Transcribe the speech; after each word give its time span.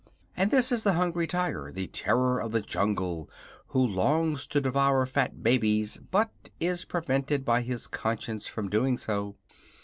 And 0.35 0.49
this 0.49 0.71
is 0.71 0.81
the 0.81 0.93
Hungry 0.93 1.27
Tiger, 1.27 1.71
the 1.71 1.85
terror 1.85 2.39
of 2.41 2.53
the 2.53 2.61
jungle, 2.61 3.29
who 3.67 3.85
longs 3.85 4.47
to 4.47 4.59
devour 4.59 5.05
fat 5.05 5.43
babies 5.43 5.97
but 6.09 6.49
is 6.59 6.85
prevented 6.85 7.45
by 7.45 7.61
his 7.61 7.85
conscience 7.85 8.47
from 8.47 8.67
doing 8.69 8.97
so. 8.97 9.35